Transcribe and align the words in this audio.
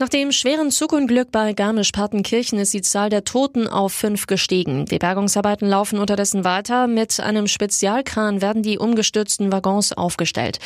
Nach 0.00 0.08
dem 0.08 0.32
schweren 0.32 0.72
Zugunglück 0.72 1.30
bei 1.30 1.52
Garmisch-Partenkirchen 1.52 2.58
ist 2.58 2.74
die 2.74 2.82
Zahl 2.82 3.10
der 3.10 3.22
Toten 3.22 3.68
auf 3.68 3.92
fünf 3.92 4.26
gestiegen. 4.26 4.86
Die 4.86 4.98
Bergungsarbeiten 4.98 5.68
laufen 5.68 6.00
unterdessen 6.00 6.42
weiter. 6.42 6.88
Mit 6.88 7.20
einem 7.20 7.46
Spezialkran 7.46 8.42
werden 8.42 8.64
die 8.64 8.76
umgestürzten 8.76 9.52
Waggons 9.52 9.92
aufgestellt. 9.92 10.58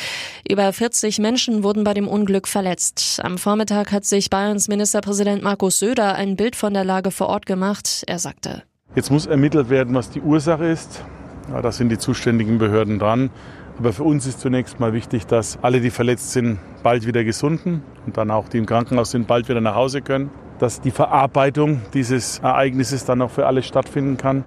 Über 0.49 0.73
40 0.73 1.19
Menschen 1.19 1.61
wurden 1.61 1.83
bei 1.83 1.93
dem 1.93 2.07
Unglück 2.07 2.47
verletzt. 2.47 3.19
Am 3.23 3.37
Vormittag 3.37 3.91
hat 3.91 4.03
sich 4.03 4.31
Bayerns 4.31 4.67
Ministerpräsident 4.67 5.43
Markus 5.43 5.77
Söder 5.77 6.15
ein 6.15 6.35
Bild 6.35 6.55
von 6.55 6.73
der 6.73 6.83
Lage 6.83 7.11
vor 7.11 7.27
Ort 7.27 7.45
gemacht. 7.45 8.03
Er 8.07 8.17
sagte, 8.17 8.63
Jetzt 8.95 9.11
muss 9.11 9.27
ermittelt 9.27 9.69
werden, 9.69 9.93
was 9.93 10.09
die 10.09 10.21
Ursache 10.21 10.65
ist. 10.65 11.03
Ja, 11.51 11.61
da 11.61 11.71
sind 11.71 11.89
die 11.89 11.97
zuständigen 11.97 12.59
Behörden 12.59 12.99
dran. 12.99 13.31
Aber 13.79 13.93
für 13.93 14.03
uns 14.03 14.27
ist 14.27 14.39
zunächst 14.41 14.79
mal 14.79 14.93
wichtig, 14.93 15.25
dass 15.25 15.57
alle, 15.61 15.79
die 15.81 15.89
verletzt 15.89 16.31
sind, 16.31 16.59
bald 16.83 17.07
wieder 17.07 17.23
gesunden 17.23 17.81
und 18.05 18.17
dann 18.17 18.29
auch 18.29 18.49
die 18.49 18.57
im 18.57 18.65
Krankenhaus 18.65 19.11
sind, 19.11 19.25
bald 19.25 19.49
wieder 19.49 19.61
nach 19.61 19.75
Hause 19.75 20.01
können. 20.01 20.29
Dass 20.59 20.81
die 20.81 20.91
Verarbeitung 20.91 21.81
dieses 21.93 22.39
Ereignisses 22.39 23.05
dann 23.05 23.21
auch 23.21 23.31
für 23.31 23.47
alle 23.47 23.63
stattfinden 23.63 24.17
kann. 24.17 24.43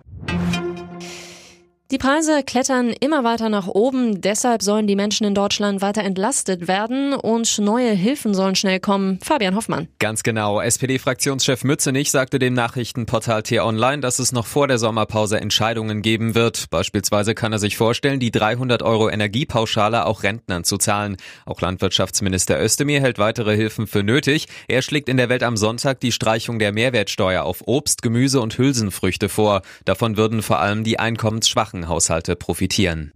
Die 1.93 1.99
Preise 1.99 2.43
klettern 2.43 2.95
immer 3.01 3.23
weiter 3.23 3.51
nach 3.51 3.69
oben, 3.69 4.23
deshalb 4.23 4.63
sollen 4.63 4.87
die 4.87 4.97
Menschen 4.97 5.27
in 5.27 5.35
Deutschland 5.35 5.83
weiter 5.83 6.03
entlastet 6.03 6.67
werden 6.67 7.13
und 7.13 7.59
neue 7.59 7.91
Hilfen 7.91 8.33
sollen 8.33 8.55
schnell 8.55 8.81
kommen. 8.81 9.19
Fabian 9.23 9.55
Hoffmann. 9.55 9.89
Ganz 9.99 10.23
genau. 10.23 10.59
SPD-Fraktionschef 10.59 11.65
Mützenich 11.65 12.11
sagte 12.11 12.39
dem 12.39 12.55
Nachrichtenportal 12.55 13.43
T-Online, 13.43 14.01
dass 14.01 14.21
es 14.21 14.33
noch 14.33 14.47
vor 14.47 14.69
der 14.69 14.79
Sommerpause 14.79 15.39
Entscheidungen 15.39 16.01
geben 16.01 16.35
wird. 16.35 16.71
Beispielsweise 16.71 17.34
kann 17.34 17.53
er 17.53 17.59
sich 17.59 17.77
vorstellen, 17.77 18.21
die 18.21 18.31
300 18.31 18.83
Euro 18.83 19.11
Energiepauschale 19.11 20.06
auch 20.06 20.23
Rentnern 20.23 20.65
zu 20.65 20.79
zahlen. 20.79 21.19
Auch 21.45 21.61
Landwirtschaftsminister 21.61 22.59
Özdemir 22.59 23.03
hält 23.03 23.19
weitere 23.19 23.55
Hilfen 23.55 23.87
für 23.87 24.03
nötig. 24.03 24.47
Er 24.67 24.81
schlägt 24.81 25.11
in 25.11 25.19
der 25.19 25.29
Welt 25.29 25.43
am 25.43 25.59
Sonntag 25.59 26.01
die 26.01 26.12
Streichung 26.12 26.59
der 26.59 26.73
Mehrwertsteuer 26.73 27.43
auf 27.43 27.65
Obst, 27.67 28.01
Gemüse 28.01 28.41
und 28.41 28.56
Hülsenfrüchte 28.56 29.29
vor. 29.29 29.61
Davon 29.84 30.17
würden 30.17 30.41
vor 30.41 30.59
allem 30.59 30.84
die 30.84 30.99
einkommensschwachen 30.99 31.81
Haushalte 31.88 32.36
profitieren. 32.36 33.12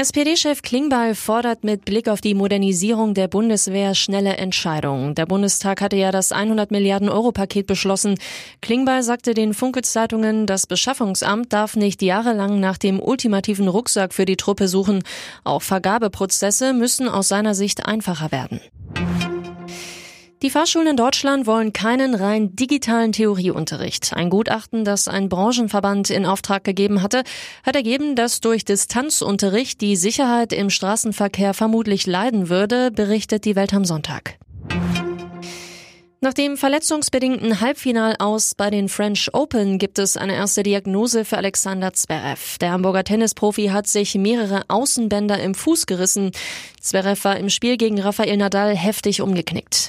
SPD-Chef 0.00 0.62
Klingbeil 0.62 1.16
fordert 1.16 1.64
mit 1.64 1.84
Blick 1.84 2.08
auf 2.08 2.20
die 2.20 2.34
Modernisierung 2.34 3.14
der 3.14 3.26
Bundeswehr 3.26 3.96
schnelle 3.96 4.36
Entscheidungen. 4.36 5.16
Der 5.16 5.26
Bundestag 5.26 5.80
hatte 5.80 5.96
ja 5.96 6.12
das 6.12 6.30
100 6.30 6.70
Milliarden 6.70 7.08
Euro 7.08 7.32
Paket 7.32 7.66
beschlossen. 7.66 8.14
Klingbeil 8.62 9.02
sagte 9.02 9.34
den 9.34 9.54
Funke-Zeitungen, 9.54 10.46
das 10.46 10.68
Beschaffungsamt 10.68 11.52
darf 11.52 11.74
nicht 11.74 12.00
jahrelang 12.00 12.60
nach 12.60 12.78
dem 12.78 13.00
ultimativen 13.00 13.66
Rucksack 13.66 14.14
für 14.14 14.24
die 14.24 14.36
Truppe 14.36 14.68
suchen. 14.68 15.02
Auch 15.42 15.62
Vergabeprozesse 15.62 16.74
müssen 16.74 17.08
aus 17.08 17.26
seiner 17.26 17.56
Sicht 17.56 17.84
einfacher 17.84 18.30
werden. 18.30 18.60
Die 20.40 20.50
Fahrschulen 20.50 20.86
in 20.86 20.96
Deutschland 20.96 21.48
wollen 21.48 21.72
keinen 21.72 22.14
rein 22.14 22.54
digitalen 22.54 23.10
Theorieunterricht. 23.10 24.12
Ein 24.12 24.30
Gutachten, 24.30 24.84
das 24.84 25.08
ein 25.08 25.28
Branchenverband 25.28 26.10
in 26.10 26.26
Auftrag 26.26 26.62
gegeben 26.62 27.02
hatte, 27.02 27.24
hat 27.66 27.74
ergeben, 27.74 28.14
dass 28.14 28.40
durch 28.40 28.64
Distanzunterricht 28.64 29.80
die 29.80 29.96
Sicherheit 29.96 30.52
im 30.52 30.70
Straßenverkehr 30.70 31.54
vermutlich 31.54 32.06
leiden 32.06 32.48
würde, 32.48 32.92
berichtet 32.92 33.46
die 33.46 33.56
Welt 33.56 33.74
am 33.74 33.84
Sonntag. 33.84 34.38
Nach 36.20 36.34
dem 36.34 36.56
verletzungsbedingten 36.56 37.60
Halbfinal 37.60 38.14
aus 38.20 38.54
bei 38.56 38.70
den 38.70 38.88
French 38.88 39.30
Open 39.32 39.78
gibt 39.78 39.98
es 39.98 40.16
eine 40.16 40.34
erste 40.34 40.62
Diagnose 40.62 41.24
für 41.24 41.36
Alexander 41.36 41.92
Zverev. 41.92 42.58
Der 42.60 42.72
Hamburger 42.72 43.02
Tennisprofi 43.02 43.68
hat 43.68 43.88
sich 43.88 44.14
mehrere 44.14 44.62
Außenbänder 44.68 45.40
im 45.40 45.54
Fuß 45.54 45.86
gerissen. 45.86 46.30
Zverev 46.80 47.24
war 47.24 47.36
im 47.36 47.50
Spiel 47.50 47.76
gegen 47.76 48.00
Rafael 48.00 48.36
Nadal 48.36 48.76
heftig 48.76 49.20
umgeknickt. 49.20 49.88